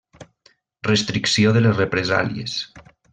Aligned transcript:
Restricció 0.87 1.53
de 1.57 1.61
les 1.67 1.77
represàlies. 1.83 2.57